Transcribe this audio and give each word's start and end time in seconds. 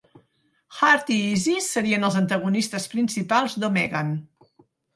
Harth 0.77 1.11
i 1.15 1.17
Isis 1.25 1.67
serien 1.75 2.09
els 2.09 2.17
antagonistes 2.23 2.89
principals 2.97 3.57
d'Omegan. 3.65 4.15